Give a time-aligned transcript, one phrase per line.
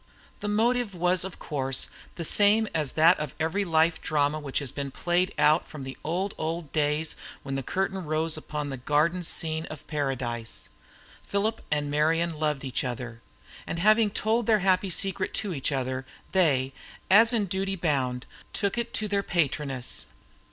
[0.39, 4.71] The motive was of course the same as that of every life drama which has
[4.71, 9.21] been played out from the old, old days when the curtain rose upon the garden
[9.21, 10.69] scene of Paradise.
[11.23, 13.21] Philip and Marian loved each other,
[13.67, 16.73] and having told their happy secret to each other, they,
[17.11, 20.07] as in duty bound, took it to their patroness.